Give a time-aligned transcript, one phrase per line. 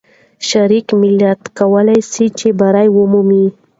[0.47, 3.45] شرقي ملت کولای سي چې بری ومومي.